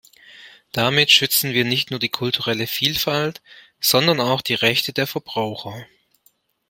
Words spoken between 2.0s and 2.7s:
kulturelle